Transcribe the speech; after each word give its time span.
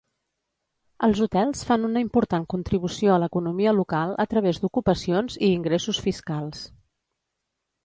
Els 1.07 1.19
hotels 1.25 1.61
fan 1.71 1.85
una 1.89 2.01
important 2.05 2.47
contribució 2.55 3.13
a 3.13 3.19
l'economia 3.25 3.75
local 3.81 4.17
a 4.25 4.27
través 4.33 4.63
d'ocupacions 4.65 5.39
i 5.45 5.53
ingressos 5.61 6.03
fiscals. 6.09 6.67